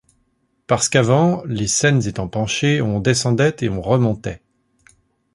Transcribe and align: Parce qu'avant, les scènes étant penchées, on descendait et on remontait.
Parce 0.65 0.89
qu'avant, 0.89 1.43
les 1.45 1.67
scènes 1.67 2.07
étant 2.07 2.27
penchées, 2.27 2.81
on 2.81 2.99
descendait 2.99 3.55
et 3.61 3.69
on 3.69 3.83
remontait. 3.83 4.41